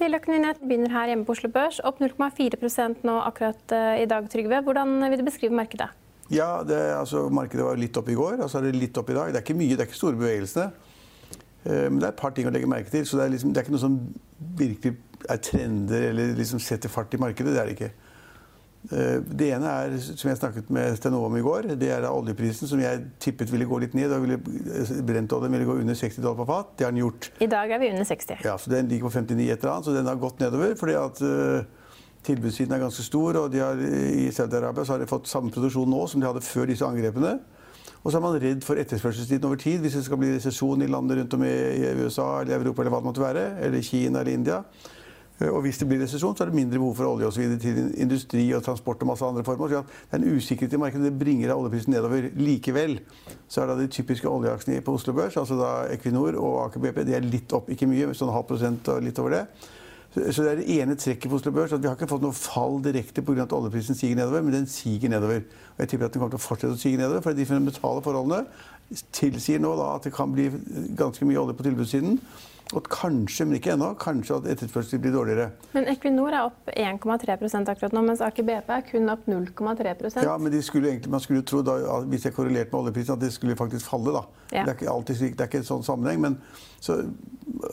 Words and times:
Til 0.00 0.16
Økonominytt. 0.16 0.60
Begynner 0.64 0.92
her 0.94 1.10
hjemme 1.12 1.26
på 1.28 1.34
Oslo 1.36 1.50
Børs. 1.52 1.80
Opp 1.84 2.00
0,4 2.00 3.04
nå 3.04 3.16
akkurat 3.26 3.74
eh, 3.76 4.02
i 4.04 4.06
dag, 4.08 4.28
Trygve. 4.32 4.62
Hvordan 4.64 4.96
vil 5.10 5.20
du 5.20 5.26
beskrive 5.26 5.56
markedet? 5.56 5.90
Ja, 6.30 6.62
det, 6.66 6.78
altså, 6.94 7.26
Markedet 7.28 7.66
var 7.66 7.78
litt 7.80 7.96
opp 7.98 8.08
i 8.08 8.14
går, 8.14 8.38
og 8.40 8.50
så 8.50 8.60
er 8.60 8.68
det 8.68 8.78
litt 8.78 8.96
opp 9.00 9.10
i 9.10 9.16
dag. 9.16 9.32
Det 9.32 9.40
er 9.40 9.44
ikke 9.44 9.58
mye, 9.58 9.74
det 9.74 9.82
er 9.84 9.90
ikke 9.90 9.98
store 9.98 10.18
bevegelsene. 10.20 10.68
Eh, 11.66 11.88
Men 11.90 11.98
det 11.98 12.08
er 12.08 12.14
et 12.14 12.22
par 12.22 12.34
ting 12.36 12.48
å 12.48 12.54
legge 12.54 12.70
merke 12.70 12.92
til. 12.92 13.04
så 13.06 13.18
Det 13.18 13.26
er, 13.26 13.34
liksom, 13.34 13.52
det 13.52 13.60
er 13.60 13.66
ikke 13.66 13.76
noe 13.76 13.86
som 13.86 13.98
virkelig 14.60 14.94
er 15.28 15.42
trender 15.44 16.06
eller 16.10 16.36
liksom 16.38 16.62
setter 16.64 16.92
fart 16.92 17.12
i 17.14 17.20
markedet. 17.20 17.52
Det 17.52 17.60
er 17.60 17.68
det 17.68 17.76
ikke. 17.76 17.92
Eh, 18.88 19.20
Det 19.20 19.50
ene 19.52 19.68
er, 19.68 19.98
som 20.00 20.30
jeg 20.30 20.38
snakket 20.38 20.70
med 20.72 20.96
Stenova 20.96 21.28
om 21.28 21.36
i 21.36 21.42
går, 21.44 21.74
det 21.76 21.90
er 21.92 22.00
da 22.00 22.10
oljeprisen, 22.16 22.66
som 22.68 22.80
jeg 22.80 23.02
tippet 23.20 23.50
ville 23.52 23.66
gå 23.68 23.80
litt 23.82 23.92
ned. 23.94 24.12
og 24.12 24.22
ville, 24.24 24.38
Brentoljen 25.04 25.52
ville 25.52 25.66
gå 25.68 25.76
under 25.82 25.94
60 25.94 26.22
dollar 26.22 26.38
på 26.40 26.46
fat. 26.48 26.72
Det 26.78 26.86
har 26.86 26.92
den 26.94 27.02
gjort. 27.04 27.30
I 27.40 27.46
dag 27.46 27.70
er 27.70 27.78
vi 27.78 27.90
under 27.92 28.04
60. 28.08 28.40
Ja, 28.44 28.56
så 28.56 28.70
Den 28.70 28.88
ligger 28.88 29.08
på 29.10 29.12
59 29.20 29.50
et 29.50 29.60
eller 29.60 29.74
annet, 29.74 29.84
så 29.84 29.92
den 29.94 30.06
har 30.06 30.16
gått 30.16 30.40
nedover. 30.40 30.74
fordi 30.74 30.94
at 30.96 31.20
uh, 31.22 31.64
tilbudssiden 32.24 32.72
er 32.72 32.78
ganske 32.80 33.02
stor. 33.04 33.36
og 33.36 33.52
de 33.52 33.58
har, 33.58 33.76
I 33.76 34.30
Saudi-Arabia 34.32 34.84
har 34.84 34.98
de 34.98 35.06
fått 35.06 35.28
samme 35.28 35.50
produksjon 35.50 35.88
nå 35.88 36.06
som 36.08 36.20
de 36.20 36.26
hadde 36.26 36.40
før 36.40 36.66
disse 36.66 36.84
angrepene. 36.84 37.38
Og 38.02 38.12
så 38.12 38.16
er 38.16 38.22
man 38.24 38.40
redd 38.40 38.64
for 38.64 38.80
etterspørselstiden 38.80 39.44
over 39.44 39.56
tid 39.60 39.80
hvis 39.80 39.92
det 39.92 40.04
skal 40.06 40.16
bli 40.16 40.32
resesjon 40.32 40.80
i 40.82 40.88
landet 40.88 41.18
rundt 41.18 41.34
om 41.36 41.44
i, 41.44 41.52
i 41.52 41.90
USA 42.00 42.40
eller 42.40 42.56
Europa 42.56 42.80
eller 42.80 42.94
hva 42.94 43.00
det 43.02 43.08
måtte 43.10 43.20
være, 43.20 43.42
eller 43.60 43.82
Kina 43.84 44.20
eller 44.22 44.32
India. 44.32 44.62
Eh, 45.40 45.48
Og 45.48 45.62
hvis 45.64 45.78
det 45.78 45.88
blir 45.88 46.02
resesjon, 46.02 46.36
så 46.36 46.44
er 46.44 46.50
det 46.50 46.58
mindre 46.58 46.78
behov 46.78 46.94
for 46.96 47.08
olje 47.08 47.26
og 47.26 47.32
så 47.32 47.40
videre 47.40 47.58
til 47.58 47.94
industri 47.96 48.44
og 48.56 48.62
transport 48.62 49.00
og 49.02 49.06
masse 49.12 49.24
andre 49.24 49.44
formål. 49.44 49.70
Så 49.70 49.82
det 50.10 50.18
er 50.18 50.22
en 50.22 50.36
usikkerhet 50.36 50.72
i 50.72 50.76
markedet. 50.76 51.04
Det 51.08 51.18
bringer 51.18 51.54
oljeprisen 51.54 51.94
nedover. 51.94 52.30
Likevel 52.36 53.00
så 53.48 53.62
er 53.62 53.66
da 53.66 53.78
de 53.80 53.88
typiske 53.88 54.28
oljeaksjene 54.28 54.84
på 54.84 54.94
Oslo 54.94 55.12
Børs, 55.16 55.36
altså 55.36 55.56
da 55.58 55.70
Equinor 55.94 56.36
og 56.38 56.64
Aker 56.66 56.80
BP, 56.80 57.04
de 57.06 57.14
er 57.16 57.26
litt 57.26 57.52
opp, 57.52 57.70
ikke 57.70 57.88
mye, 57.88 58.12
sånn 58.14 58.32
halv 58.34 58.46
prosent 58.50 58.88
og 58.88 59.02
litt 59.02 59.18
over 59.18 59.30
det. 59.30 59.44
Så 60.10 60.42
det 60.42 60.50
er 60.50 60.58
det 60.58 60.74
ene 60.74 60.96
trekket 60.98 61.30
på 61.30 61.36
Oslo 61.38 61.52
Børs. 61.54 61.72
at 61.72 61.82
Vi 61.82 61.86
har 61.86 61.94
ikke 61.94 62.08
fått 62.10 62.22
noe 62.22 62.34
fall 62.34 62.80
direkte 62.82 63.22
pga. 63.22 63.42
at 63.42 63.52
oljeprisen 63.52 63.94
siger 63.94 64.16
nedover, 64.16 64.42
men 64.42 64.52
den 64.52 64.66
siger 64.66 65.08
nedover. 65.08 65.36
Og 65.36 65.78
jeg 65.78 65.88
tipper 65.88 66.06
at 66.06 66.12
den 66.12 66.20
kommer 66.20 66.36
til 66.36 66.42
å 66.42 66.48
fortsette 66.48 66.74
å 66.74 66.78
sige 66.78 66.96
nedover, 66.96 67.20
for 67.22 67.32
de 67.32 67.46
fundamentale 67.46 68.02
forholdene 68.02 68.46
tilsier 69.12 69.60
nå 69.60 69.76
da 69.76 69.94
at 69.94 70.02
det 70.02 70.12
kan 70.12 70.32
bli 70.32 70.50
ganske 70.98 71.24
mye 71.24 71.38
olje 71.38 71.54
på 71.54 71.62
tilbudssiden. 71.62 72.18
Og 72.72 72.84
kanskje, 72.86 73.44
men 73.48 73.56
ikke 73.58 73.72
ennå, 73.74 73.88
kanskje 73.98 74.36
at 74.36 74.44
etterspørselen 74.52 75.00
blir 75.02 75.10
dårligere. 75.16 75.48
Men 75.74 75.88
Equinor 75.90 76.30
er 76.30 76.44
opp 76.46 76.68
1,3% 76.70 77.66
akkurat 77.72 77.92
nå, 77.96 78.02
mens 78.06 78.20
Aker 78.22 78.44
BP 78.46 78.68
er 78.76 78.84
kun 78.86 79.08
opp 79.10 79.24
0,3% 79.26 80.22
Ja, 80.22 80.36
men 80.38 80.52
de 80.52 80.60
skulle 80.62 80.86
egentlig, 80.92 81.10
man 81.10 81.20
skulle 81.24 81.42
tro, 81.42 81.62
da, 81.66 81.74
hvis 82.06 82.28
jeg 82.28 82.32
korrelerte 82.36 82.70
med 82.70 82.78
oljeprisen, 82.84 83.16
at 83.16 83.24
det 83.24 83.32
skulle 83.34 83.56
faktisk 83.58 83.90
falle. 83.90 84.12
da. 84.14 84.22
Ja. 84.54 84.62
Det 84.64 84.70
er 84.70 84.78
ikke 84.78 84.92
alltid 84.92 85.16
slik, 85.18 85.34
det 85.36 85.40
er 85.40 85.50
ikke 85.50 85.62
en 85.64 85.68
sånn 85.72 85.82
sammenheng. 85.86 86.20
men 86.20 86.38
så 86.80 87.00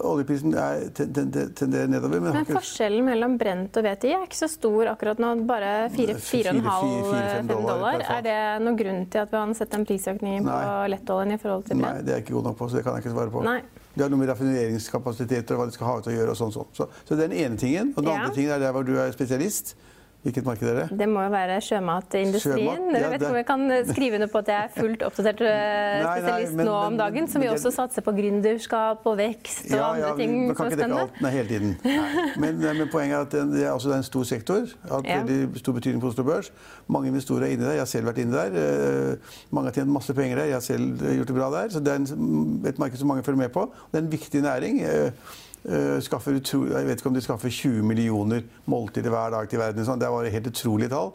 Oljeprisen 0.01 0.55
er, 0.57 0.89
ten- 0.97 1.13
ten- 1.13 1.53
tenderer 1.53 1.87
nedover. 1.87 2.19
Men, 2.19 2.33
Men 2.33 2.45
forskjellen 2.49 3.05
mellom 3.05 3.37
Brent 3.37 3.77
og 3.77 3.83
VTI 3.85 4.13
er 4.15 4.23
ikke 4.25 4.39
så 4.39 4.49
stor 4.49 4.87
akkurat 4.95 5.19
nå. 5.21 5.45
Bare 5.45 5.89
Fire- 5.93 6.15
fire- 6.17 6.53
4,5-5 6.57 7.47
dollar. 7.47 7.77
dollar. 7.77 8.01
Er 8.17 8.21
det 8.25 8.65
noen 8.65 8.75
grunn 8.79 9.05
til 9.09 9.19
at 9.21 9.29
vi 9.31 9.37
har 9.37 9.53
sett 9.53 9.73
en 9.77 9.85
prisøkning 9.85 10.43
på 10.43 10.87
lettoljen 10.89 11.33
i 11.33 11.37
forhold 11.37 11.65
til 11.69 11.77
brent? 11.77 11.93
Nei, 11.93 12.01
det 12.01 12.09
er 12.09 12.17
jeg 12.17 12.25
ikke 12.25 12.33
god 12.41 12.43
nok 12.49 12.57
på, 12.57 12.69
så 12.69 12.75
det 12.77 12.83
kan 12.83 12.95
jeg 12.97 13.03
ikke 13.05 13.13
svare 13.13 13.29
på. 13.31 13.43
Nei. 13.45 13.61
Det 13.97 14.05
har 14.05 14.11
noe 14.13 14.19
med 14.21 14.29
raffineringskapasiteter 14.29 15.55
og 15.55 15.61
hva 15.63 15.65
de 15.71 15.73
skal 15.75 15.87
ha 15.89 15.97
ut 15.99 16.07
å 16.07 16.13
gjøre. 16.13 16.29
og 16.35 16.37
sånn, 16.37 16.51
sånn. 16.53 16.67
Så, 16.77 16.85
så 17.07 17.15
det 17.17 17.25
er 17.25 17.31
den 17.33 17.39
ene 17.45 17.57
tingen. 17.57 17.93
Og 17.97 18.03
den 18.03 18.13
Ja. 18.13 18.19
andre 18.23 18.35
tingen 18.35 18.51
er 18.53 18.59
der 18.61 18.71
hvor 18.75 18.85
du 18.85 18.93
er 19.01 19.11
spesialist. 19.15 19.73
Hvilket 20.25 20.44
marked 20.44 20.67
er 20.67 20.73
det? 20.81 20.85
Det 21.00 21.05
må 21.07 21.22
jo 21.23 21.29
være 21.31 21.55
sjømatindustrien. 21.63 22.57
Sjømat, 22.57 22.95
Jeg 23.00 23.09
vet 23.11 23.22
ikke 23.22 23.28
om 23.29 23.35
jeg 23.38 23.45
kan 23.47 23.61
skrive 23.88 24.16
under 24.17 24.28
på 24.28 24.39
at 24.41 24.47
jeg 24.51 24.63
er 24.66 24.72
fullt 24.75 25.03
oppdatert 25.05 25.38
spesialist 25.38 26.07
nei, 26.07 26.16
spesialist 26.17 26.53
men- 26.57 26.66
nå 26.67 26.73
om 26.88 26.97
dagen, 26.97 27.28
som 27.31 27.41
vi 27.41 27.47
også 27.47 27.72
satser 27.72 28.01
på 28.03 28.11
gründerskap 28.17 29.06
og 29.07 29.17
vekst 29.22 29.72
og 29.72 29.83
andre 29.95 30.09
ting 30.17 30.33
man 30.47 30.56
kan 30.57 30.72
ikke 30.72 30.79
dekke 30.81 31.00
alt 31.03 31.22
nei, 31.22 31.31
hele 31.31 31.47
tiden. 31.47 31.77
Men, 32.44 32.59
eh, 32.63 32.73
men 32.73 32.89
poenget 32.91 33.16
er 33.16 33.22
at 33.22 33.31
det 33.53 33.63
er, 33.63 33.72
også, 33.72 33.88
det 33.89 33.94
er 33.94 34.01
en 34.03 34.03
stor 34.09 34.23
sektor. 34.23 34.66
Har 34.89 35.01
Ja. 35.06 35.22
veldig 35.23 35.57
stor 35.61 35.73
betydning 35.73 36.01
på 36.01 36.07
Oslo 36.11 36.23
Børs. 36.23 36.51
Mange 36.89 37.07
investorer 37.07 37.44
er 37.47 37.53
inne 37.56 37.63
der. 37.66 37.72
Jeg 37.77 37.85
har 37.85 37.85
selv 37.94 38.06
vært 38.09 38.17
inne 38.22 38.33
der. 38.33 38.51
Eh, 38.57 39.16
Mange 39.51 39.69
har 39.69 39.73
tjent 39.73 39.89
masse 39.89 40.13
penger 40.13 40.35
der. 40.38 40.45
Jeg 40.45 40.53
har 40.53 40.66
selv 40.66 41.01
eh, 41.07 41.16
gjort 41.17 41.27
det 41.27 41.35
bra 41.35 41.50
der. 41.61 41.69
Så 41.69 41.79
det 41.79 41.94
er 41.94 41.95
en, 41.95 42.63
et 42.67 42.79
marked 42.79 42.97
som 42.97 43.07
mange 43.07 43.23
følger 43.23 43.38
med 43.45 43.50
på. 43.53 43.69
Det 43.94 44.00
er 44.01 44.03
en 44.03 44.11
viktig 44.11 44.41
næring. 44.41 44.81
Eh, 45.67 45.97
Skaffer, 46.00 46.38
jeg 46.39 46.88
vet 46.88 47.01
ikke 47.01 47.09
om 47.11 47.17
de 47.17 47.22
skaffer 47.25 47.51
20 47.51 47.83
millioner 47.83 48.45
måltider 48.72 49.11
hver 49.11 49.33
dag 49.35 49.50
til 49.51 49.59
verden. 49.59 49.83
Sånn. 49.88 50.00
Det 50.00 50.07
var 50.13 50.23
et 50.23 50.31
helt 50.38 50.47
utrolig 50.47 50.88
tall. 50.94 51.11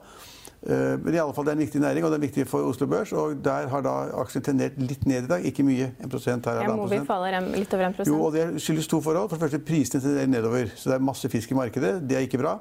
Eh, 0.63 0.99
Men 1.01 1.15
i 1.15 1.19
alle 1.19 1.33
fall, 1.33 1.47
det 1.49 1.55
er 1.55 1.57
en 1.57 1.65
viktig 1.65 1.81
næring, 1.81 2.05
og 2.05 2.13
det 2.13 2.19
er 2.21 2.27
viktig 2.27 2.47
for 2.51 2.69
Oslo 2.69 2.87
Børs. 2.87 3.15
Og 3.17 3.41
der 3.43 3.67
har 3.73 3.83
da 3.83 3.95
aksjen 4.21 4.45
tendert 4.45 4.77
litt 4.77 5.07
ned 5.09 5.25
i 5.25 5.31
dag. 5.31 5.47
Ikke 5.49 5.65
mye. 5.65 5.89
1 6.05 6.45
her. 6.45 6.61
er 6.63 6.77
Movi 6.77 6.99
prosent. 6.99 7.09
faller 7.09 7.41
litt 7.57 7.73
over 7.73 7.89
1% 7.89 8.07
Jo, 8.07 8.21
og 8.27 8.33
det 8.37 8.47
skyldes 8.61 8.87
to 8.93 9.01
forhold. 9.01 9.31
For 9.31 9.39
det 9.39 9.49
første, 9.49 9.65
prisene 9.65 10.03
tenderer 10.05 10.29
nedover. 10.29 10.71
Så 10.77 10.91
det 10.93 10.95
er 11.01 11.05
masse 11.11 11.29
fisk 11.33 11.51
i 11.53 11.55
markedet. 11.55 12.07
Det 12.07 12.17
er 12.17 12.29
ikke 12.29 12.43
bra 12.45 12.59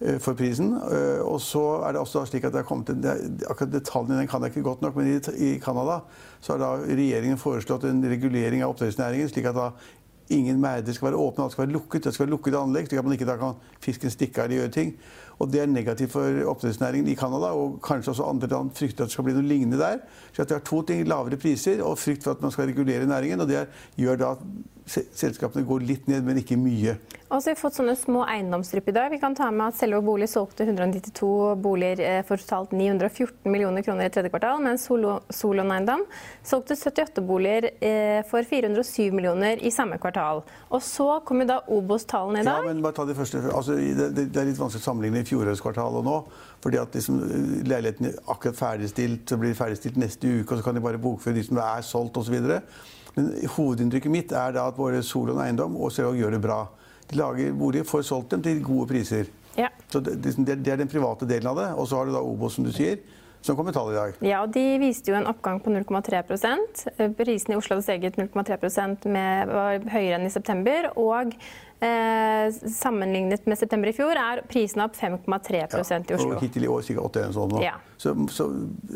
eh, 0.00 0.16
for 0.18 0.32
prisen. 0.32 0.72
Og 1.28 1.38
så 1.44 1.84
er 1.84 1.92
det 1.92 2.00
også 2.00 2.24
slik 2.32 2.48
at 2.48 2.56
det 2.56 2.64
har 2.64 2.68
kommet 2.72 2.88
en, 2.96 3.04
det 3.04 3.44
Akkurat 3.46 3.76
detaljene 3.76 4.18
den 4.24 4.26
kan 4.26 4.40
jeg 4.40 4.56
ikke 4.56 4.64
godt 4.64 4.80
nok, 4.80 4.96
men 4.96 5.12
i, 5.12 5.20
i 5.36 5.58
Canada 5.60 6.00
så 6.40 6.56
har 6.56 6.64
da 6.64 6.72
regjeringen 6.88 7.36
foreslått 7.36 7.84
en 7.84 8.00
regulering 8.08 8.64
av 8.64 8.72
oppdrettsnæringen, 8.72 9.28
slik 9.28 9.44
at 9.52 9.54
da 9.60 9.70
ingen 10.30 10.60
merder 10.62 10.94
skal 10.94 11.10
være 11.10 11.20
åpne, 11.20 11.44
alt 11.44 11.54
skal 11.54 11.66
være 11.66 11.74
lukket. 11.74 12.04
Det 12.04 12.14
skal 12.14 12.26
være 12.26 12.34
lukkede 12.34 12.60
anlegg, 12.60 12.88
slik 12.88 13.00
at 13.00 13.06
man 13.06 13.16
ikke 13.16 13.28
da 13.28 13.36
kan 13.40 13.58
fisken 13.82 14.12
stikke 14.12 14.42
av 14.42 14.48
eller 14.48 14.62
gjøre 14.62 14.74
ting. 14.76 14.92
Og 15.40 15.48
det 15.52 15.62
er 15.62 15.70
negativt 15.70 16.12
for 16.12 16.40
oppdrettsnæringen 16.52 17.08
i 17.08 17.16
Canada, 17.16 17.52
og 17.56 17.78
kanskje 17.84 18.12
også 18.12 18.28
andre 18.28 18.50
land 18.50 18.74
frykter 18.76 19.04
at 19.04 19.10
det 19.10 19.16
skal 19.16 19.26
bli 19.26 19.36
noe 19.36 19.48
lignende 19.48 19.80
der. 19.80 20.02
Så 20.32 20.44
at 20.44 20.50
det 20.50 20.58
har 20.58 20.66
to 20.68 20.82
ting, 20.86 21.06
lavere 21.08 21.40
priser 21.40 21.80
og 21.84 21.98
frykt 21.98 22.26
for 22.26 22.36
at 22.36 22.44
man 22.44 22.52
skal 22.54 22.68
regulere 22.70 23.08
næringen. 23.08 23.40
Og 23.40 23.48
det 23.48 23.64
gjør 23.96 24.20
da 24.20 24.34
at 24.36 24.44
selskapene 24.90 25.66
går 25.66 25.86
litt 25.86 26.08
ned, 26.10 26.24
men 26.26 26.40
ikke 26.40 26.58
mye. 26.58 26.96
Og 27.30 27.38
så 27.38 27.52
har 27.52 27.54
vi 27.54 27.60
fått 27.60 27.76
sånne 27.78 27.92
små 27.94 28.24
eiendomsdrypp 28.26 28.88
i 28.90 28.94
dag. 28.96 29.12
Vi 29.12 29.20
kan 29.22 29.36
ta 29.38 29.46
med 29.54 29.70
at 29.70 29.76
Selve 29.78 30.00
Bolig 30.02 30.26
solgte 30.32 30.64
192 30.66 31.28
boliger 31.62 32.02
eh, 32.02 32.18
for 32.26 32.42
totalt 32.42 32.74
914 32.74 33.46
millioner 33.46 33.86
kroner 33.86 34.08
i 34.08 34.10
tredje 34.10 34.32
kvartal, 34.32 34.58
mens 34.64 34.88
Solo- 34.88 35.20
Solon 35.30 35.70
Eiendom 35.70 36.02
solgte 36.42 36.74
78 36.74 37.22
boliger 37.22 37.68
eh, 37.78 38.24
for 38.26 38.42
407 38.42 39.14
millioner 39.14 39.62
i 39.62 39.70
samme 39.70 40.00
kvartal. 40.02 40.42
Og 40.74 40.82
så 40.82 41.06
kom 41.26 41.44
jo 41.44 41.50
da 41.52 41.60
Obos-tallene 41.70 42.42
i 42.42 42.48
dag. 42.50 42.64
Ja, 42.64 42.74
men 42.74 42.82
bare 42.82 42.98
ta 42.98 43.06
det 43.06 43.18
første. 43.18 43.44
Altså, 43.54 43.78
det, 43.78 44.26
er 44.26 44.50
litt 44.50 44.58
vanskelig 44.58 44.82
å 44.82 44.88
sammenligne 44.90 45.22
i 45.22 45.30
fjorårets 45.30 45.62
kvartal 45.62 46.02
og 46.02 46.08
nå. 46.10 46.20
fordi 46.60 46.82
at 46.82 46.98
liksom, 46.98 47.22
leiligheten 47.64 48.10
er 48.10 48.18
akkurat 48.26 48.58
ferdigstilt, 48.58 49.22
så 49.30 49.38
blir 49.40 49.54
ferdigstilt 49.56 50.02
neste 50.02 50.40
uke, 50.40 50.50
og 50.50 50.58
så 50.58 50.66
kan 50.66 50.74
de 50.76 50.82
bare 50.84 50.98
bokføre 51.00 51.38
de 51.38 51.46
som 51.46 51.62
er 51.62 51.86
solgt 51.86 52.18
osv. 52.20 52.42
Men 53.20 53.48
hovedinntrykket 53.56 54.12
mitt 54.12 54.32
er 54.32 54.56
da 54.56 54.64
at 54.70 54.78
våre 54.80 55.02
Solon 55.04 55.42
Eiendom 55.44 55.76
og 55.76 55.92
Selog 55.92 56.16
gjør 56.16 56.38
det 56.38 56.42
bra. 56.44 56.62
De 57.10 57.18
lager 57.18 57.52
boliger, 57.52 57.84
får 57.84 58.06
solgt 58.08 58.32
dem 58.32 58.42
til 58.44 58.62
gode 58.64 58.88
priser. 58.94 59.30
Ja. 59.58 59.68
Så 59.92 60.00
det, 60.00 60.20
det, 60.22 60.68
er 60.68 60.78
den 60.80 60.88
private 60.88 61.28
delen 61.28 61.50
av 61.50 61.58
det. 61.58 61.70
Og 61.76 61.88
så 61.90 61.98
har 61.98 62.08
du 62.08 62.14
da 62.14 62.22
Obos, 62.22 62.56
som 62.56 62.64
du 62.64 62.70
sier, 62.72 63.00
som 63.42 63.56
kom 63.58 63.66
med 63.66 63.74
tall 63.76 63.90
i 63.92 63.96
dag. 63.96 64.20
Ja, 64.24 64.42
og 64.44 64.54
De 64.54 64.62
viste 64.80 65.12
jo 65.12 65.18
en 65.18 65.28
oppgang 65.28 65.62
på 65.64 65.72
0,3% 65.72 66.84
Prisene 67.18 67.56
i 67.56 67.58
Oslo 67.58 67.78
hadde 67.78 67.86
steget 67.86 68.20
0,3% 68.20 69.08
var 69.50 69.90
høyere 69.90 70.20
enn 70.20 70.28
i 70.28 70.32
september. 70.32 70.90
Og 71.00 71.34
eh, 71.34 72.60
sammenlignet 72.76 73.48
med 73.48 73.58
september 73.58 73.90
i 73.90 73.96
fjor 73.96 74.20
er 74.20 74.44
prisene 74.48 74.86
opp 74.86 74.98
5,3 75.00 75.64
ja, 75.64 75.66
i 75.66 76.18
Oslo. 76.18 76.36
Og 76.36 76.44
hittil 76.44 76.68
i 76.68 76.72
år 76.72 76.84
ca. 76.86 77.00
8 77.08 77.30
sånn 77.36 77.56
nå. 77.56 77.64
Ja. 77.64 77.78
Så, 78.00 78.14
så 78.32 78.48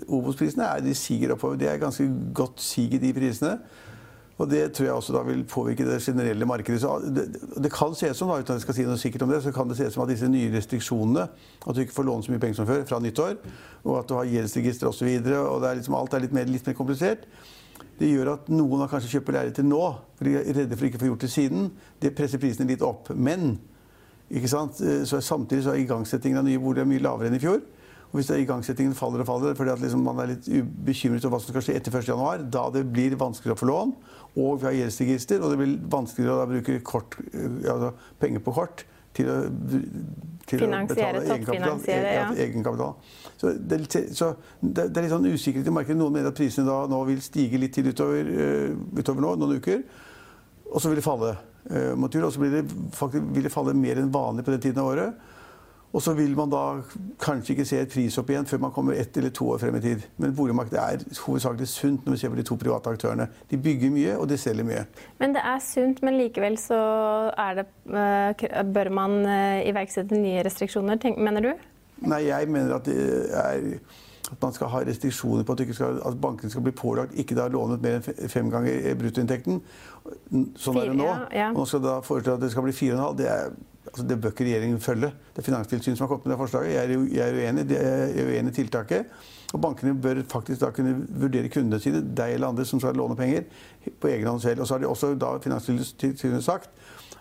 Obos-prisene 0.06 0.94
siger 0.96 1.34
oppover. 1.34 1.58
Det 1.60 1.72
er 1.72 1.82
ganske 1.82 2.06
godt 2.36 2.62
sig 2.62 2.94
i 2.94 3.02
de 3.02 3.16
prisene. 3.16 3.58
Og 4.34 4.48
det 4.50 4.64
tror 4.74 4.88
jeg 4.88 4.94
også 4.98 5.14
da 5.14 5.22
vil 5.28 5.44
påvirke 5.46 5.86
det 5.86 6.00
generelle 6.02 6.46
markedet. 6.46 6.80
Så 6.82 6.96
det, 7.06 7.26
det 7.62 7.70
kan 7.72 7.94
se 7.94 8.10
ut 8.10 8.18
som, 8.18 8.32
uten 8.32 8.42
at 8.42 8.56
jeg 8.58 8.64
skal 8.66 8.76
si 8.78 8.86
noe 8.88 8.98
sikkert 8.98 9.22
om 9.26 9.30
det, 9.30 9.42
så 9.44 9.52
kan 9.54 9.70
det 9.70 9.76
se 9.78 9.86
som 9.94 10.02
at 10.02 10.10
disse 10.10 10.28
nye 10.30 10.50
restriksjonene, 10.56 11.26
at 11.62 11.76
du 11.76 11.82
ikke 11.84 11.94
får 11.94 12.08
låne 12.08 12.26
så 12.26 12.34
mye 12.34 12.42
penger 12.42 12.58
som 12.58 12.66
før 12.66 12.82
fra 12.88 12.98
nyttår, 13.02 13.36
og 13.84 14.00
at 14.00 14.08
du 14.10 14.16
har 14.18 14.30
gjeldsregister 14.32 14.90
osv., 14.90 15.06
og, 15.06 15.28
så 15.28 15.68
er 15.68 15.78
liksom, 15.78 15.98
alt 15.98 16.16
er 16.16 16.24
litt 16.26 16.34
mer, 16.34 16.50
litt 16.50 16.66
mer 16.66 16.78
komplisert, 16.78 17.28
det 17.98 18.10
gjør 18.10 18.32
at 18.32 18.50
noen 18.50 18.82
har 18.82 18.90
kanskje 18.90 19.12
kjøper 19.12 19.36
leiligheter 19.36 19.66
nå, 19.66 19.82
for 20.18 20.26
de 20.26 20.34
er 20.40 20.50
redde 20.56 20.78
for 20.78 20.88
ikke 20.88 20.98
å 20.98 21.04
få 21.04 21.12
gjort 21.12 21.26
det 21.26 21.30
siden. 21.30 21.68
Det 22.02 22.10
presser 22.16 22.40
prisene 22.42 22.66
litt 22.66 22.82
opp. 22.82 23.12
Men 23.14 23.52
ikke 24.34 24.50
sant? 24.50 24.80
Så 25.06 25.20
samtidig 25.22 25.62
så 25.62 25.74
er 25.74 25.84
igangsettingen 25.84 26.40
av 26.40 26.48
nye 26.48 26.58
boliger 26.58 26.88
mye 26.90 27.04
lavere 27.04 27.30
enn 27.30 27.38
i 27.38 27.42
fjor. 27.42 27.62
Og 28.14 28.20
hvis 28.20 28.28
igangsettingen 28.30 28.94
faller 28.94 29.24
og 29.24 29.26
faller 29.26 29.56
fordi 29.58 29.72
at 29.72 29.80
liksom 29.82 30.04
man 30.06 30.20
er 30.22 30.28
litt 30.30 30.46
bekymret 30.86 31.24
over 31.26 31.34
hva 31.34 31.40
som 31.42 31.50
skal 31.50 31.64
skje 31.66 31.74
etter 31.80 31.90
1.1, 31.98 32.44
da 32.54 32.68
det 32.70 32.84
blir 32.86 33.16
vanskeligere 33.18 33.58
å 33.58 33.58
få 33.58 33.66
lån, 33.66 33.94
og 34.38 34.60
vi 34.60 34.68
har 34.68 34.76
gjeldsregister, 34.76 35.42
og 35.42 35.50
det 35.50 35.58
blir 35.58 35.72
vanskeligere 35.90 36.44
å 36.44 36.50
bruke 36.52 36.76
kort, 36.86 37.16
altså 37.34 37.90
penger 38.22 38.44
på 38.46 38.54
kort 38.54 38.84
til 39.14 39.30
å, 39.30 39.36
til 40.46 40.62
å 40.62 40.70
betale 40.86 41.24
egenkapital. 41.26 41.82
Ja. 41.90 42.28
egenkapital. 42.46 42.94
Så, 43.34 43.52
det, 43.58 43.80
så 44.14 44.30
det, 44.60 44.88
det, 44.88 44.94
er 44.94 45.06
litt 45.06 45.14
sånn 45.14 45.28
usikkerhet 45.30 45.70
i 45.70 45.74
markedet. 45.74 45.98
Noen 45.98 46.16
mener 46.16 46.30
at 46.30 46.38
prisene 46.38 46.66
da 46.70 46.84
nå 46.90 47.02
vil 47.10 47.22
stige 47.22 47.60
litt 47.62 47.74
til 47.76 47.90
utover, 47.90 48.30
uh, 48.30 48.78
utover 48.98 49.26
nå, 49.26 49.34
noen 49.42 49.62
uker. 49.62 49.84
Og 50.70 50.82
så 50.82 50.90
vil 50.90 51.02
det 51.02 51.06
falle 51.06 51.34
uh. 51.34 51.92
Og 51.98 52.34
så 52.34 52.42
vil 52.42 52.58
det, 52.58 52.64
faktisk, 52.94 53.30
vil 53.36 53.46
det 53.46 53.54
falle 53.54 53.76
mer 53.78 54.02
enn 54.02 54.10
vanlig 54.14 54.46
på 54.46 54.54
den 54.54 54.66
tiden 54.66 54.82
av 54.82 54.90
året. 54.94 55.30
Og 55.94 56.02
så 56.02 56.12
vil 56.18 56.32
man 56.34 56.50
da 56.50 56.62
kanskje 57.22 57.54
ikke 57.54 57.66
se 57.68 57.78
et 57.78 57.92
prisopp 57.92 58.30
igjen 58.32 58.48
før 58.50 58.64
man 58.64 58.72
kommer 58.74 58.98
ett 58.98 59.14
eller 59.16 59.30
to 59.34 59.46
år 59.54 59.60
frem 59.62 59.76
i 59.78 59.82
tid. 59.82 60.06
Men 60.18 60.34
boligmarkedet 60.34 60.80
er 60.82 61.20
hovedsakelig 61.22 61.68
sunt 61.70 62.06
når 62.06 62.16
vi 62.16 62.22
ser 62.22 62.32
på 62.32 62.38
de 62.40 62.46
to 62.48 62.56
private 62.58 62.94
aktørene. 62.96 63.28
De 63.50 63.58
bygger 63.62 63.92
mye, 63.94 64.16
og 64.18 64.26
de 64.28 64.38
selger 64.40 64.66
mye. 64.66 64.82
Men 65.22 65.36
det 65.36 65.44
er 65.46 65.60
sunt, 65.62 66.02
men 66.02 66.18
likevel 66.18 66.58
så 66.58 66.80
det, 67.54 67.66
eh, 67.94 68.64
bør 68.74 68.90
man 68.90 69.20
eh, 69.22 69.68
iverksette 69.70 70.18
nye 70.18 70.42
restriksjoner, 70.46 70.98
mener 71.14 71.46
du? 71.46 71.52
Nei, 72.10 72.24
jeg 72.26 72.50
mener 72.50 72.74
at 72.74 72.90
er 72.90 73.78
at 74.32 74.40
man 74.40 74.54
skal 74.56 74.70
ha 74.72 74.80
restriksjoner 74.86 75.44
på 75.44 75.52
at, 75.52 75.62
skal, 75.76 75.98
at 76.06 76.20
bankene 76.20 76.50
skal 76.50 76.64
bli 76.64 76.72
pålagt 76.72 77.12
ikke 77.20 77.36
da 77.36 77.44
lånet 77.52 77.82
mer 77.84 77.98
enn 77.98 78.30
fem 78.32 78.48
ganger 78.50 78.96
bruttoinntekten. 78.98 79.60
Sånn 80.56 80.80
er 80.80 80.90
det 80.90 80.96
nå. 80.96 81.06
Ja, 81.06 81.18
ja. 81.36 81.48
Og 81.52 81.60
nå 81.60 81.66
skal 81.68 81.84
da 81.84 81.98
foreslå 82.04 82.38
at 82.38 82.42
det 82.42 82.50
skal 82.54 82.64
bli 82.64 82.74
fire 82.76 82.96
og 82.96 83.20
en 83.20 83.28
halv. 83.28 83.58
Altså 83.94 84.08
det 84.10 84.16
bør 84.18 84.32
ikke 84.32 84.44
regjeringen 84.48 84.80
følge. 84.82 85.12
Det 85.30 85.38
er 85.38 85.46
Finanstilsynet 85.46 85.98
som 85.98 86.08
har 86.08 86.10
kommet 86.10 86.26
med 86.26 86.32
det 86.34 86.38
forslaget. 86.40 86.72
Jeg 86.74 86.82
er, 86.82 87.04
jeg 87.14 87.28
er 87.28 87.36
uenig, 87.38 87.64
jeg 87.70 88.26
uenig 88.26 88.50
i 88.50 88.56
tiltaket. 88.56 89.12
Og 89.54 89.60
bankene 89.62 89.94
bør 90.02 90.18
faktisk 90.32 90.64
da 90.64 90.72
kunne 90.74 90.96
vurdere 91.14 91.52
kundene 91.54 91.78
sine, 91.78 92.00
deg 92.02 92.34
eller 92.34 92.50
andre 92.50 92.66
som 92.66 92.82
skal 92.82 92.98
låne 92.98 93.14
penger, 93.14 93.46
på 94.02 94.10
egen 94.10 94.26
hånd 94.26 94.42
selv. 94.42 94.64
Og 94.64 94.66
så 94.66 94.74
har 94.74 94.82
de 94.82 94.90
også 94.90 95.12
da 95.14 95.30
Finanstilsynet 95.44 96.42
sagt 96.42 96.74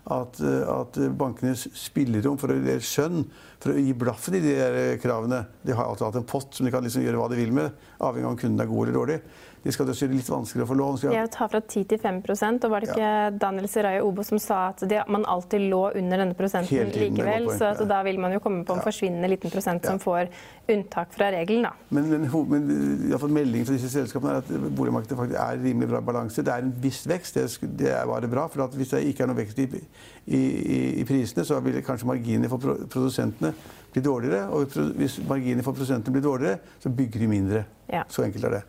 at, 0.09 0.41
at 0.41 0.97
bankenes 1.13 1.67
spillerom 1.77 2.41
for 2.41 2.49
å 2.49 2.57
gjøre 2.57 2.81
skjønn, 2.89 3.21
for 3.61 3.75
å 3.75 3.77
gi 3.77 3.93
blaffen 3.93 4.39
i 4.39 4.41
de 4.43 4.57
der 4.57 4.97
kravene 4.99 5.45
De 5.63 5.77
har 5.77 5.85
alltid 5.85 6.09
hatt 6.09 6.17
en 6.19 6.27
pott 6.27 6.57
som 6.57 6.65
de 6.65 6.73
kan 6.73 6.83
liksom 6.83 7.05
gjøre 7.05 7.21
hva 7.21 7.29
de 7.31 7.37
vil 7.37 7.53
med, 7.55 7.77
avhengig 8.01 8.25
av 8.25 8.33
om 8.33 8.41
kunden 8.41 8.65
er 8.65 8.73
god 8.73 8.87
eller 8.87 8.97
dårlig 8.97 9.21
de 9.63 9.71
skal 9.71 9.87
også 9.87 10.03
gjøre 10.03 10.11
det 10.11 10.19
litt 10.19 10.29
vanskeligere 10.31 10.65
å 10.65 10.69
få 10.69 10.75
lån. 10.75 10.97
Skal... 10.99 11.13
å 11.23 11.31
ta 11.31 11.45
fra 11.47 11.61
10 11.63 11.85
til 11.93 11.99
5 12.03 12.17
og 12.23 12.65
Var 12.73 12.83
det 12.83 12.89
ikke 12.89 13.03
ja. 13.03 13.29
Daniel 13.31 13.67
Seraye 13.71 14.01
Obo 14.03 14.25
som 14.27 14.39
sa 14.41 14.57
at 14.73 14.83
de, 14.89 14.97
man 15.07 15.23
alltid 15.29 15.69
lå 15.71 15.83
under 16.01 16.19
denne 16.19 16.35
prosenten 16.35 16.91
likevel? 16.91 17.47
Så 17.55 17.69
ja. 17.71 17.85
da 17.87 18.01
vil 18.03 18.19
man 18.19 18.35
jo 18.35 18.41
komme 18.43 18.65
på 18.67 18.75
en 18.75 18.83
forsvinnende 18.83 19.29
liten 19.31 19.53
prosent 19.53 19.87
som 19.87 20.01
får 20.03 20.27
unntak 20.73 21.15
fra 21.15 21.29
regelen. 21.31 21.69
Da. 21.69 21.71
Men, 21.95 22.09
men, 22.11 22.25
men 22.51 22.65
jeg 23.05 23.13
har 23.15 23.23
fått 23.23 23.35
melding 23.35 23.63
fra 23.67 23.77
disse 23.77 23.91
selskapene 23.93 24.33
er 24.33 24.41
at 24.43 24.75
boligmarkedet 24.75 25.19
faktisk 25.21 25.39
er 25.45 25.63
rimelig 25.63 25.89
bra 25.93 26.03
balanse. 26.11 26.43
Det 26.43 26.51
er 26.51 26.67
en 26.67 26.75
viss 26.83 26.99
vekst. 27.07 27.39
Det, 27.39 27.71
det 27.79 27.93
er 27.95 28.03
bare 28.09 28.31
bra. 28.31 28.49
for 28.51 28.67
Hvis 28.75 28.91
det 28.97 29.05
ikke 29.13 29.23
er 29.23 29.31
noe 29.31 29.39
vekst 29.39 29.63
i, 29.63 29.69
i, 30.27 30.43
i 30.99 31.07
prisene, 31.07 31.47
så 31.47 31.61
vil 31.63 31.79
kanskje 31.87 32.11
marginene 32.11 32.51
for 32.51 32.83
produsentene 32.83 33.55
bli 33.95 34.03
dårligere. 34.03 34.43
Og 34.51 34.75
hvis 34.99 35.21
marginene 35.29 35.63
for 35.63 35.71
produsentene 35.71 36.19
blir 36.19 36.27
dårligere, 36.27 36.59
så 36.83 36.91
bygger 36.91 37.23
de 37.25 37.33
mindre. 37.37 37.65
Så 38.11 38.27
enkelt 38.27 38.51
er 38.51 38.59
det. 38.59 38.63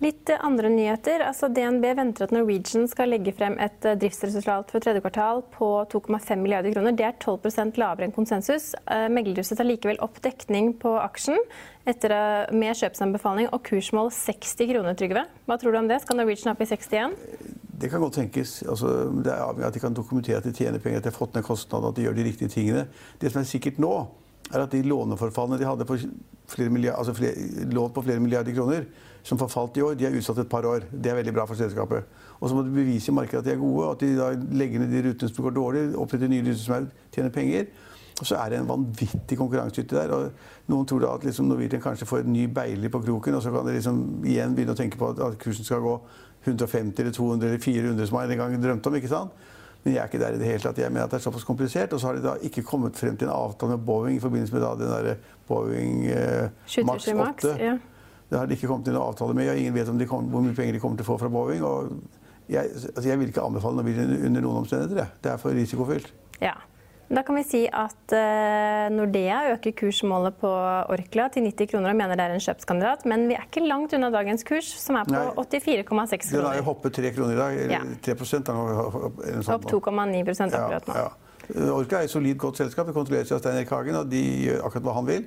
Litt 0.00 0.30
andre 0.40 0.70
nyheter. 0.72 1.20
Altså, 1.28 1.50
DNB 1.52 1.82
venter 1.98 2.24
at 2.24 2.30
Norwegian 2.32 2.86
skal 2.88 3.10
legge 3.12 3.34
frem 3.36 3.58
et 3.60 3.84
eh, 3.84 3.98
driftsresultat 4.00 4.70
for 4.72 4.80
tredje 4.80 5.02
kvartal 5.04 5.42
på 5.52 5.68
2,5 5.92 6.40
milliarder 6.40 6.72
kroner. 6.72 6.94
Det 6.96 7.04
er 7.04 7.18
12% 7.20 7.76
lavere 7.82 8.08
enn 8.08 8.14
konsensus. 8.16 8.70
Eh, 8.88 9.10
meglerhuset 9.12 9.60
tar 9.60 9.68
likevel 9.68 10.00
opp 10.00 10.16
dekning 10.24 10.72
på 10.80 10.94
aksjen 11.02 11.36
etter, 11.84 12.14
eh, 12.16 12.54
med 12.56 12.80
kjøpsanbefaling 12.80 13.50
og 13.52 13.60
kursmål 13.68 14.08
60 14.16 14.70
kroner, 14.72 14.96
Trygve. 14.96 15.26
Hva 15.44 15.60
tror 15.60 15.76
du 15.76 15.82
om 15.82 15.92
det? 15.92 16.00
Skal 16.00 16.16
Norwegian 16.16 16.54
opp 16.54 16.64
i 16.64 16.70
61? 16.72 17.20
Det 17.84 17.92
kan 17.92 18.00
godt 18.00 18.16
tenkes. 18.22 18.62
Altså, 18.64 18.94
det 19.20 19.34
er 19.34 19.44
avhengig 19.44 19.68
av 19.68 19.68
at 19.68 19.76
de 19.76 19.84
kan 19.84 20.00
dokumentere 20.00 20.40
at 20.40 20.48
de 20.48 20.56
tjener 20.56 20.80
penger, 20.80 21.04
at 21.04 21.10
de 21.10 21.12
har 21.12 21.20
fått 21.20 21.36
ned 21.36 21.44
kostnadene, 21.44 21.92
at 21.92 22.00
de 22.00 22.08
gjør 22.08 22.16
de 22.16 22.28
riktige 22.30 22.56
tingene. 22.56 22.88
Det 23.20 23.34
som 23.34 23.44
er 23.44 23.52
sikkert 23.52 23.76
nå, 23.76 23.94
er 24.48 24.64
at 24.64 24.72
de 24.72 24.80
låneforfallene 24.80 25.60
de 25.60 25.68
hadde 25.68 25.84
på 25.84 26.00
milliard, 26.58 26.98
altså 26.98 27.14
flere, 27.14 27.34
lån 27.70 27.92
på 27.94 28.02
flere 28.02 28.20
milliarder 28.20 28.54
kroner, 28.54 28.84
som 29.22 29.38
forfalt 29.38 29.76
i 29.76 29.82
år, 29.82 29.94
de 29.94 30.06
er 30.06 30.16
utsatt 30.16 30.38
et 30.38 30.48
par 30.48 30.64
år. 30.64 30.86
Det 30.90 31.10
er 31.10 31.18
veldig 31.18 31.34
bra 31.34 31.44
for 31.46 31.54
selskapet. 31.54 32.04
Og 32.40 32.48
så 32.48 32.56
må 32.56 32.62
du 32.62 32.72
bevise 32.72 33.12
i 33.12 33.14
markedet 33.14 33.38
at 33.38 33.44
de 33.44 33.52
er 33.52 33.60
gode, 33.60 33.90
at 33.90 34.00
de 34.00 34.16
da 34.16 34.30
legger 34.56 34.80
ned 34.80 34.92
de 34.94 35.02
rutene 35.08 35.28
som 35.28 35.44
går 35.44 35.54
dårlig, 35.56 35.82
oppretter 35.96 36.28
nye 36.28 36.44
ruter 36.46 36.62
som 36.62 36.76
er, 36.78 36.88
tjener 37.14 37.34
penger. 37.34 37.68
Og 38.20 38.26
så 38.26 38.36
er 38.36 38.50
det 38.50 38.58
en 38.60 38.68
vanvittig 38.68 39.38
konkurransehytte 39.38 39.96
der. 39.96 40.10
og 40.12 40.72
Noen 40.72 40.88
tror 40.88 41.04
da 41.04 41.12
at 41.14 41.24
liksom 41.24 41.48
Norwegian 41.48 41.82
kanskje 41.84 42.08
får 42.08 42.24
en 42.24 42.32
ny 42.32 42.46
beiler 42.52 42.92
på 42.92 43.00
kroken, 43.04 43.36
og 43.36 43.42
så 43.42 43.52
kan 43.52 43.66
de 43.66 43.76
liksom 43.76 44.02
igjen 44.28 44.56
begynne 44.56 44.76
å 44.76 44.80
tenke 44.80 45.00
på 45.00 45.12
at 45.14 45.38
kursen 45.40 45.64
skal 45.64 45.84
gå 45.84 45.94
150 46.44 47.00
eller 47.00 47.12
200 47.12 47.48
eller 47.48 47.64
400, 47.64 48.06
som 48.06 48.16
man 48.16 48.30
en 48.30 48.42
gang 48.42 48.60
drømte 48.62 48.88
om. 48.88 48.96
ikke 48.96 49.12
sant? 49.12 49.48
Men 49.84 49.94
jeg 49.94 50.00
er 50.02 50.08
ikke 50.10 50.20
der 50.20 50.36
i 50.36 50.40
det 50.40 50.48
hele 50.48 50.62
tatt. 50.64 50.78
Jeg 50.78 50.92
mener 50.92 51.06
at 51.06 51.12
det 51.14 51.20
er 51.20 51.24
såpass 51.24 51.46
komplisert. 51.48 51.92
Og 51.92 52.00
så 52.00 52.10
har 52.10 52.18
de 52.18 52.24
da 52.24 52.34
ikke 52.44 52.62
kommet 52.66 52.98
frem 53.00 53.16
til 53.16 53.28
en 53.28 53.34
avtale 53.34 53.76
med 53.76 53.86
Boeing 53.86 54.16
i 54.16 54.20
forbindelse 54.20 54.54
med 54.54 54.64
da 54.64 54.74
den 54.76 54.90
der 54.92 55.14
Boeing 55.48 56.06
eh, 56.12 56.84
Max 56.84 57.08
8. 57.08 57.54
Ja. 57.56 57.76
Det 58.30 58.38
har 58.38 58.46
de 58.46 58.54
ikke 58.54 58.68
kommet 58.70 58.86
til 58.86 58.94
noen 58.94 59.08
avtale 59.08 59.34
med. 59.34 59.50
og 59.50 59.58
Ingen 59.58 59.74
vet 59.74 59.92
de 60.00 60.06
kom, 60.06 60.28
hvor 60.30 60.44
mye 60.44 60.54
penger 60.54 60.76
de 60.76 60.82
kommer 60.82 61.00
til 61.00 61.08
å 61.08 61.12
få 61.12 61.18
fra 61.24 61.32
Boeing. 61.32 61.64
og 61.64 61.96
jeg, 62.50 62.66
altså 62.96 63.08
jeg 63.08 63.18
vil 63.18 63.30
ikke 63.30 63.42
anbefale 63.46 63.78
Norwegian 63.78 64.26
under 64.26 64.42
noen 64.44 64.64
omstendigheter. 64.64 65.14
Det 65.22 65.32
er 65.32 65.40
for 65.40 65.54
risikofylt. 65.54 66.12
Ja. 66.42 66.56
Da 67.10 67.24
kan 67.26 67.34
vi 67.34 67.42
si 67.42 67.60
at 67.66 68.12
uh, 68.14 68.86
Nordea 68.94 69.40
øker 69.56 69.72
kursmålet 69.80 70.36
på 70.38 70.50
Orkla 70.94 71.26
til 71.34 71.42
90 71.48 71.72
kroner 71.72 71.90
og 71.90 71.98
mener 71.98 72.14
det 72.14 72.26
er 72.28 72.34
en 72.36 72.44
kjøpskandidat. 72.44 73.02
Men 73.10 73.26
vi 73.26 73.34
er 73.34 73.48
ikke 73.48 73.64
langt 73.66 73.96
unna 73.96 74.12
dagens 74.14 74.46
kurs, 74.46 74.68
som 74.78 74.98
er 75.00 75.08
på 75.10 75.24
84,6 75.42 75.82
kroner. 75.82 76.36
Den 76.36 76.46
har 76.46 76.60
jo 76.60 76.68
hoppet 76.68 77.00
3 77.00 77.10
kroner 77.16 77.34
i 77.34 77.40
dag. 77.40 77.58
Eller 77.64 77.74
ja. 77.74 77.82
3 78.06 78.14
eller 78.14 79.50
Opp 79.56 79.66
2,9 79.66 79.82
akkurat 79.82 80.86
nå. 80.86 80.94
Ja, 80.94 81.08
ja. 81.08 81.72
Orkla 81.74 81.98
er 81.98 82.06
et 82.06 82.14
solid, 82.14 82.38
godt 82.38 82.62
selskap. 82.62 82.86
Det 82.86 82.94
kontrolleres 82.94 83.32
av 83.34 83.42
Stein 83.42 83.58
Erik 83.58 83.74
Hagen, 83.74 83.98
og 83.98 84.10
de 84.10 84.22
gjør 84.46 84.62
akkurat 84.68 84.86
hva 84.86 84.98
han 85.00 85.10
vil 85.10 85.26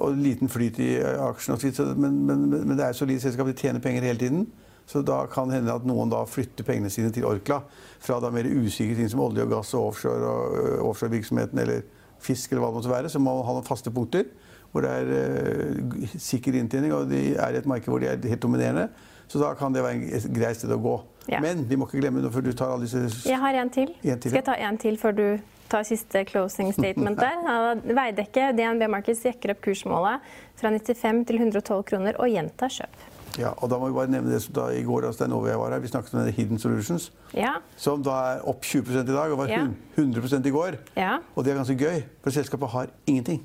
og 0.00 0.16
liten 0.16 0.48
flyt 0.48 0.78
i 0.80 0.90
aksjen. 1.02 1.58
Men, 2.00 2.26
men, 2.26 2.48
men, 2.54 2.76
det 2.78 2.84
er 2.86 2.94
et 2.94 2.96
solid 2.96 3.20
selskap. 3.20 3.46
De 3.46 3.52
tjener 3.52 3.82
penger 3.84 4.06
hele 4.08 4.18
tiden. 4.18 4.46
Så 4.86 5.00
da 5.02 5.22
kan 5.32 5.48
det 5.48 5.58
hende 5.60 5.74
at 5.74 5.86
noen 5.88 6.12
da 6.12 6.22
flytter 6.28 6.66
pengene 6.66 6.92
sine 6.92 7.12
til 7.14 7.26
Orkla. 7.28 7.62
Fra 8.04 8.18
da 8.20 8.30
mer 8.34 8.48
usikre 8.48 8.98
ting 8.98 9.08
som 9.10 9.22
olje 9.24 9.46
og 9.46 9.54
gass 9.54 9.72
og 9.76 9.90
offshore 9.90 10.28
og 10.28 10.58
uh, 10.58 10.88
offshorevirksomheten 10.90 11.62
eller 11.64 11.86
fisk 12.24 12.52
eller 12.52 12.64
hva 12.64 12.70
det 12.72 12.80
måtte 12.80 12.92
være. 12.92 13.12
Så 13.12 13.22
må 13.22 13.32
man 13.38 13.48
ha 13.48 13.56
noen 13.56 13.66
faste 13.68 13.92
punkter 13.94 14.28
hvor 14.74 14.84
det 14.84 14.90
er 14.90 15.10
uh, 15.14 16.14
sikker 16.18 16.58
inntjening, 16.58 16.92
og 16.92 17.08
de 17.10 17.32
er 17.32 17.56
i 17.56 17.60
et 17.62 17.68
marked 17.70 17.88
hvor 17.88 18.02
de 18.02 18.10
er 18.10 18.28
helt 18.28 18.42
dominerende. 18.42 18.88
Så 19.30 19.40
da 19.40 19.54
kan 19.56 19.72
det 19.72 19.82
være 19.84 20.10
et 20.18 20.28
greit 20.34 20.58
sted 20.58 20.72
å 20.74 20.80
gå. 20.82 20.98
Ja. 21.32 21.40
Men 21.40 21.64
vi 21.68 21.78
må 21.80 21.88
ikke 21.88 22.02
glemme 22.02 22.20
noe 22.20 22.32
før 22.34 22.44
du 22.44 22.52
tar 22.52 22.74
alle 22.74 22.84
disse 22.84 23.30
Jeg 23.30 23.40
har 23.40 23.56
en 23.56 23.72
til. 23.72 23.94
En 24.02 24.20
til. 24.20 24.34
Skal 24.34 24.42
jeg 24.42 24.48
ta 24.50 24.58
en 24.68 24.80
til 24.82 25.00
før 25.00 25.16
du 25.16 25.26
tar 25.72 25.86
siste 25.88 26.26
closing 26.28 26.74
statement 26.76 27.20
der? 27.24 27.80
Veidekke 27.88 28.50
DNB 28.58 28.84
Markets 28.92 29.24
jekker 29.24 29.54
opp 29.54 29.64
kursmålet 29.64 30.28
fra 30.60 30.74
95 30.74 31.24
til 31.30 31.40
112 31.40 31.82
kroner 31.88 32.20
og 32.20 32.28
gjentar 32.28 32.76
kjøp. 32.76 33.13
Ja, 33.38 33.50
og 33.56 33.70
da 33.70 33.78
må 33.78 33.88
vi 33.90 33.96
bare 33.96 34.10
nevne 34.12 34.30
det 34.30 34.42
som 34.44 34.54
da 34.54 34.68
i 34.70 34.82
går 34.86 35.06
da 35.08 35.12
Stein 35.14 35.32
jeg 35.34 35.58
var 35.58 35.72
her. 35.74 35.82
Vi 35.82 35.90
snakket 35.90 36.14
om 36.14 36.28
Hidden 36.36 36.58
Solutions. 36.58 37.10
Ja. 37.34 37.56
Som 37.76 38.02
da 38.06 38.18
er 38.34 38.44
opp 38.46 38.62
20% 38.62 39.10
i 39.10 39.16
dag 39.16 39.32
og 39.32 39.38
var 39.38 39.50
100% 39.96 40.46
i 40.46 40.54
går. 40.54 40.78
Ja. 40.96 41.18
Og 41.34 41.44
det 41.44 41.52
er 41.52 41.58
ganske 41.58 41.78
gøy, 41.78 42.04
for 42.22 42.30
selskapet 42.30 42.68
har 42.76 42.94
ingenting. 43.06 43.42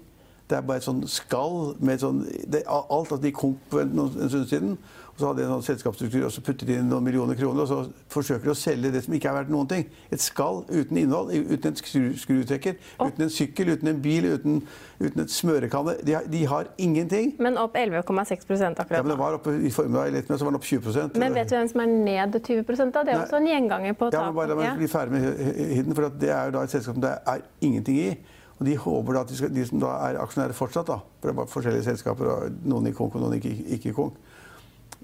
Det 0.50 0.58
er 0.58 0.66
bare 0.66 0.82
et 0.82 0.86
sånn 0.88 1.04
skall 1.06 1.76
med 1.86 2.02
sånn 2.02 2.24
det, 2.50 2.64
Alt 2.66 3.14
at 3.14 3.22
de 3.22 3.32
kom 3.36 3.54
for 3.70 3.84
en, 3.84 3.94
en 4.00 4.32
stund 4.32 4.50
siden. 4.50 4.80
Og 5.20 5.22
så 5.22 5.28
hadde 5.28 5.42
de 5.42 5.46
en 5.46 5.52
sånn 5.58 5.66
selskapsstruktur 5.68 6.24
og 6.24 6.32
så 6.32 6.42
puttet 6.42 6.70
de 6.70 6.78
inn 6.80 6.88
noen 6.88 7.04
millioner 7.04 7.36
kroner. 7.36 7.66
Og 7.66 7.68
så 7.68 8.06
forsøker 8.14 8.48
de 8.48 8.54
å 8.54 8.58
selge 8.58 8.90
det 8.94 9.02
som 9.04 9.14
ikke 9.18 9.28
er 9.28 9.36
verdt 9.36 9.52
noen 9.52 9.68
ting. 9.68 9.84
Et 10.16 10.24
skall 10.24 10.62
uten 10.72 10.98
innhold, 11.02 11.34
uten 11.36 11.70
en 11.70 11.78
skru, 11.78 12.06
skrutrekker, 12.22 12.80
uten 13.02 13.26
en 13.26 13.34
sykkel, 13.36 13.74
uten 13.76 13.92
en 13.92 14.00
bil, 14.02 14.30
uten, 14.32 14.62
uten 15.02 15.26
et 15.26 15.36
smørekanne. 15.36 15.98
De, 16.08 16.16
de 16.32 16.46
har 16.48 16.72
ingenting. 16.80 17.36
Men 17.38 17.60
opp 17.60 17.76
11,6 17.76 18.48
Ja, 18.50 18.72
akkurat 18.72 19.04
men 19.04 19.12
det 19.12 19.20
var 19.20 19.38
oppe 19.38 19.54
I 19.60 19.74
formiddag 19.76 20.16
litt 20.16 20.24
ettermiddag 20.24 20.40
så 20.40 20.48
var 20.48 20.56
den 20.56 20.62
opp 20.62 20.70
20% 20.72 21.22
Men 21.22 21.36
vet 21.36 21.52
du 21.52 21.58
hvem 21.58 21.70
som 21.74 21.84
er 21.84 21.94
ned 21.94 22.40
20 22.40 22.64
da? 22.64 23.04
Det 23.04 23.12
er 23.12 23.20
Nei. 23.20 23.22
også 23.26 23.42
en 23.44 23.52
gjenganger 23.52 24.00
på 24.00 24.10
Ja, 24.16 24.24
men 24.26 24.40
bare 24.40 24.54
la 24.54 24.60
meg 24.64 24.80
bli 24.80 24.90
ferdig 24.90 25.20
med 25.20 25.46
Hidden, 25.76 26.00
for 26.00 26.08
at 26.08 26.20
det 26.24 26.32
er 26.32 26.48
jo 26.48 26.56
da 26.56 26.64
et 26.64 26.74
selskap 26.74 26.96
som 26.96 27.04
det 27.04 27.18
er 27.28 27.44
ingenting 27.60 28.00
i. 28.08 28.12
Og 28.60 28.68
de 28.68 28.76
håper 28.76 29.16
da 29.16 29.24
at 29.24 29.32
de, 29.32 29.38
skal, 29.40 29.52
de 29.56 29.64
som 29.68 29.80
da 29.80 29.94
er 30.10 30.20
aksjonærer 30.20 30.56
fortsatt, 30.56 30.90
da, 30.90 31.00
bare 31.24 31.48
forskjellige 31.48 31.86
selskaper, 31.88 32.50
noen 32.68 32.90
i 32.90 32.96
konk 32.96 33.16
og 33.16 33.24
noen 33.24 33.38
ikke, 33.40 33.54
i 33.88 33.94
konk, 33.96 34.18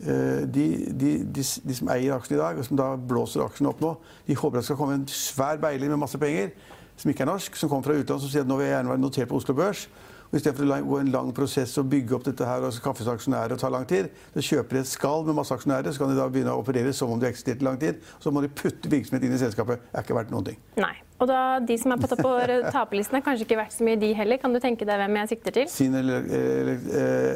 eh, 0.04 0.44
de, 0.44 0.66
de, 0.92 1.12
de, 1.24 1.46
de 1.46 1.78
som 1.78 1.92
eier 1.94 2.18
aksjene 2.18 2.36
i 2.36 2.42
dag, 2.44 2.60
og 2.60 2.68
som 2.68 2.80
da 2.80 2.90
blåser 3.00 3.46
aksjene 3.46 3.72
opp 3.72 3.84
nå, 3.84 3.94
de 4.28 4.36
håper 4.36 4.60
at 4.60 4.66
det 4.66 4.70
skal 4.70 4.80
komme 4.82 4.98
en 5.00 5.08
svær 5.08 5.62
beiling 5.64 5.94
med 5.96 6.04
masse 6.04 6.20
penger, 6.20 6.52
som 7.00 7.12
ikke 7.12 7.24
er 7.24 7.32
norsk, 7.32 7.56
som 7.60 7.72
kommer 7.72 7.88
fra 7.88 7.96
utlandet, 7.96 8.26
som 8.26 8.34
sier 8.34 8.44
at 8.44 8.52
nå 8.52 8.60
vil 8.60 8.68
jeg 8.68 8.76
gjerne 8.76 8.92
være 8.92 9.04
notert 9.04 9.32
på 9.32 9.40
Oslo 9.40 9.56
Børs. 9.56 9.88
Og 10.32 10.40
Istedenfor 10.40 10.66
å 10.68 10.80
gå 10.90 11.00
en 11.00 11.12
lang 11.14 11.32
prosess 11.38 11.78
og 11.82 11.90
bygge 11.92 12.16
opp 12.18 12.26
dette 12.28 12.46
her 12.50 12.66
og 12.66 12.74
skaffe 12.76 13.06
seg 13.06 13.14
aksjonærer 13.20 13.56
og 13.56 13.60
ta 13.62 13.70
lang 13.72 13.86
tid, 13.88 14.10
så 14.34 14.42
kjøper 14.42 14.80
de 14.80 14.84
et 14.84 14.92
skall 14.92 15.24
med 15.28 15.38
masse 15.38 15.54
aksjonærer, 15.56 15.92
så 15.94 16.02
kan 16.04 16.10
de 16.12 16.18
da 16.20 16.28
begynne 16.28 16.52
å 16.56 16.60
operere 16.64 16.92
som 16.94 17.12
om 17.14 17.20
de 17.22 17.28
har 17.30 17.32
eksistert 17.36 17.62
i 17.62 17.68
lang 17.70 17.80
tid. 17.80 18.02
Så 18.20 18.32
må 18.36 18.42
de 18.44 18.50
putte 18.50 18.90
virksomhet 18.92 19.24
inn 19.24 19.34
i 19.38 19.42
selskapet. 19.42 19.82
Det 19.92 20.00
er 20.02 20.08
ikke 20.08 20.18
verdt 20.18 20.32
noen 20.36 20.46
ting. 20.52 20.62
Nei. 20.82 20.94
Og 21.16 21.30
da, 21.30 21.60
de 21.64 21.78
som 21.80 21.94
er 21.94 22.00
på 22.02 22.10
topp 22.12 22.20
på 22.26 22.32
taperlisten, 22.76 23.16
er 23.16 23.22
kanskje 23.24 23.46
ikke 23.48 23.56
verdt 23.56 23.72
så 23.78 23.86
mye, 23.88 23.96
de 24.02 24.10
heller. 24.18 24.36
Kan 24.42 24.52
du 24.52 24.60
tenke 24.60 24.84
deg 24.84 25.00
hvem 25.00 25.16
jeg 25.22 25.30
sikter 25.32 25.56
til? 25.56 25.70
Sin 25.72 25.96
ele 25.96 26.18
ele 26.28 26.74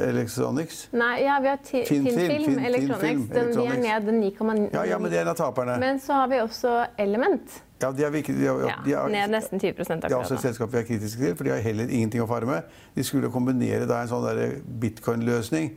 Electronics. 0.10 0.82
Nei, 0.92 1.14
ja, 1.24 1.38
vi 1.40 1.48
har 1.48 1.62
Finnfilm 1.64 2.10
Fin 2.10 2.18
Film, 2.18 2.44
Film, 2.44 2.58
Fin- 2.58 2.66
Electronics. 2.66 3.06
Film, 3.06 3.24
Den, 3.32 3.52
de 3.56 3.64
er 3.64 3.78
Electronics. 3.78 4.12
ned 4.12 4.36
9,9 4.36 4.74
Ja, 4.74 4.84
ja, 4.92 5.00
men 5.00 5.12
det 5.12 5.22
er 5.22 5.22
en 5.22 5.32
av 5.32 5.40
taperne. 5.40 5.80
Men 5.80 6.00
så 6.04 6.14
har 6.20 6.28
vi 6.28 6.42
også 6.44 6.76
Element. 7.00 7.62
Ja, 7.80 7.92
de 7.96 8.04
er, 8.04 8.12
de 8.12 8.34
er, 8.34 8.64
Ja, 8.68 8.74
de 8.86 8.94
er, 8.94 9.12
ned 9.14 9.36
nesten 9.38 9.62
20 9.62 9.86
Det 10.04 10.12
er 10.12 10.18
også 10.18 10.36
et 10.36 10.44
selskap 10.44 10.74
vi 10.74 10.82
er 10.82 10.88
kritiske 10.88 11.22
til, 11.22 11.36
for 11.36 11.48
de 11.48 11.54
har 11.54 11.64
heller 11.64 11.88
ingenting 11.88 12.24
å 12.24 12.28
fare 12.28 12.50
med. 12.50 12.68
De 12.96 13.06
skulle 13.08 13.32
kombinere 13.32 13.88
da 13.88 14.02
en 14.04 14.12
sånn 14.12 14.60
bitcoin-løsning 14.82 15.72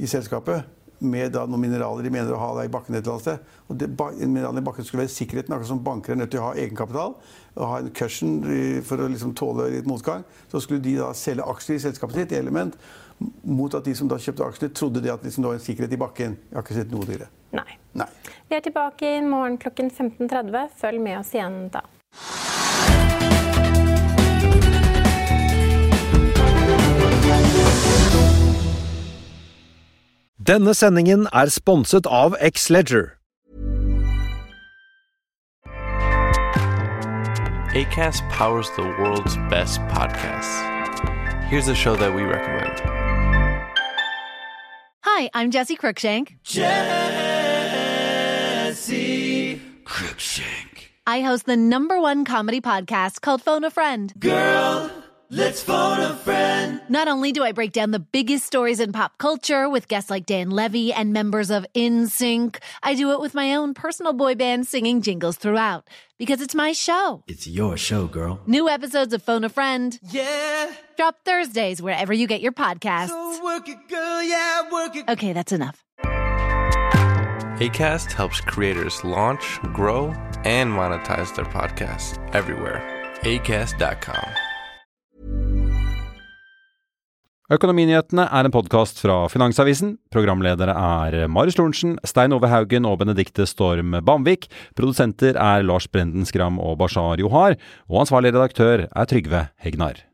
i 0.00 0.10
selskapet 0.10 0.68
med 1.00 1.32
da 1.32 1.46
noen 1.48 1.62
mineraler 1.64 2.04
de 2.04 2.12
mener 2.12 2.34
å 2.36 2.40
ha 2.40 2.64
i 2.64 2.70
bakken 2.72 2.94
et 2.94 3.00
eller 3.00 3.14
annet 3.14 3.24
sted. 3.24 3.52
Og 3.68 3.78
det, 3.80 3.88
mineralene 4.20 4.60
i 4.60 4.66
bakken 4.66 4.84
skulle 4.84 5.06
være 5.06 5.14
sikkerheten, 5.14 5.54
akkurat 5.56 5.70
som 5.72 5.82
banker 5.84 6.12
er 6.12 6.20
nødt 6.20 6.32
til 6.34 6.42
å 6.42 6.50
ha 6.50 6.54
egenkapital 6.60 7.16
og 7.56 7.64
ha 7.66 7.80
en 7.80 7.90
cushion 7.96 8.36
for 8.86 9.00
å 9.00 9.08
liksom 9.10 9.32
tåle 9.38 9.70
litt 9.72 9.88
motgang. 9.88 10.26
Så 10.52 10.60
skulle 10.64 10.84
de 10.84 10.98
da 11.00 11.10
selge 11.16 11.48
aksjer 11.48 11.78
i 11.78 11.84
selskapet 11.86 12.20
sitt, 12.20 12.36
i 12.36 12.40
Element, 12.40 12.76
mot 13.48 13.74
at 13.76 13.88
de 13.88 13.96
som 13.96 14.08
da 14.10 14.20
kjøpte 14.20 14.46
aksjer, 14.52 14.74
trodde 14.76 15.02
det 15.04 15.12
at 15.12 15.24
liksom 15.24 15.44
det 15.44 15.54
var 15.54 15.60
en 15.60 15.68
sikkerhet 15.70 15.96
i 15.96 16.00
bakken. 16.04 16.38
Jeg 16.50 16.58
har 16.58 16.66
ikke 16.66 16.80
sett 16.82 16.92
noe 16.92 17.08
til 17.08 17.24
det. 17.24 17.30
Nei. 17.56 17.68
Nei. 17.98 18.08
Vi 18.50 18.56
er 18.56 18.60
tilbake 18.60 19.16
i 19.16 19.20
morgen 19.20 19.58
klokken 19.58 19.90
15.30. 19.90 20.68
Følg 20.80 21.00
med 21.00 21.18
oss 21.18 21.28
igjen 21.34 21.68
da. 21.70 21.84
Denne 30.50 30.74
sendingen 30.74 31.28
er 31.32 31.52
sponset 31.54 32.10
av 32.10 32.34
X-Leger. 32.40 33.12
ACAST 37.70 38.24
powers 38.32 38.66
the 38.74 38.82
world's 38.98 39.36
best 39.48 39.78
podcasts. 39.94 40.58
Here's 41.50 41.68
a 41.68 41.74
show 41.74 41.94
that 41.94 42.12
we 42.14 42.22
recommend. 42.22 42.82
Hi, 45.04 45.30
I'm 45.34 45.52
Jesse 45.52 45.76
Cruikshank. 45.76 46.34
Jesse 46.42 46.99
I 51.06 51.20
host 51.20 51.44
the 51.44 51.56
number 51.56 52.00
one 52.00 52.24
comedy 52.24 52.60
podcast 52.62 53.20
called 53.20 53.42
Phone 53.42 53.64
a 53.64 53.70
Friend. 53.70 54.12
Girl, 54.18 54.90
let's 55.28 55.62
phone 55.62 56.00
a 56.00 56.14
friend. 56.14 56.80
Not 56.88 57.06
only 57.06 57.32
do 57.32 57.42
I 57.44 57.52
break 57.52 57.72
down 57.72 57.90
the 57.90 57.98
biggest 57.98 58.46
stories 58.46 58.80
in 58.80 58.92
pop 58.92 59.18
culture 59.18 59.68
with 59.68 59.88
guests 59.88 60.08
like 60.08 60.24
Dan 60.24 60.48
Levy 60.50 60.90
and 60.92 61.12
members 61.12 61.50
of 61.50 61.66
InSync, 61.74 62.56
I 62.82 62.94
do 62.94 63.12
it 63.12 63.20
with 63.20 63.34
my 63.34 63.54
own 63.54 63.74
personal 63.74 64.14
boy 64.14 64.34
band 64.36 64.66
singing 64.66 65.02
jingles 65.02 65.36
throughout 65.36 65.86
because 66.18 66.40
it's 66.40 66.54
my 66.54 66.72
show. 66.72 67.22
It's 67.28 67.46
your 67.46 67.76
show, 67.76 68.06
girl. 68.06 68.40
New 68.46 68.68
episodes 68.70 69.12
of 69.12 69.22
Phone 69.22 69.44
a 69.44 69.50
Friend 69.50 69.98
Yeah. 70.10 70.72
drop 70.96 71.16
Thursdays 71.26 71.82
wherever 71.82 72.12
you 72.14 72.26
get 72.26 72.40
your 72.40 72.52
podcasts. 72.52 73.08
So 73.08 73.44
work 73.44 73.68
it, 73.68 73.86
girl. 73.88 74.22
Yeah, 74.22 74.70
work 74.70 74.96
it. 74.96 75.08
Okay, 75.10 75.32
that's 75.34 75.52
enough. 75.52 75.84
ACAST 77.60 78.12
helps 78.12 78.40
creators 78.40 79.04
launch, 79.04 79.60
grow, 79.74 80.14
and 80.44 80.72
monetize 80.72 81.34
their 81.36 81.44
podcasts 81.44 82.16
everywhere. 82.32 82.80
ACAST.com. 83.20 84.32
Økonominyhetene 87.52 88.24
er 88.30 88.48
en 88.48 88.54
podkast 88.54 89.02
fra 89.02 89.26
Finansavisen. 89.28 89.98
Programledere 90.14 90.72
er 90.72 91.28
Marius 91.28 91.60
Lorentzen, 91.60 91.98
Stein 92.06 92.32
Ove 92.32 92.48
Haugen 92.48 92.88
og 92.88 93.02
Benedikte 93.02 93.44
Storm 93.44 93.92
Bamvik. 94.06 94.48
Produsenter 94.78 95.36
er 95.36 95.66
Lars 95.66 95.90
Brenden 95.90 96.24
Skram 96.24 96.62
og 96.62 96.78
Bashar 96.80 97.20
Johar. 97.20 97.60
Og 97.90 98.06
ansvarlig 98.06 98.32
redaktør 98.32 98.86
er 98.88 99.10
Trygve 99.10 99.50
Hegnar. 99.60 100.06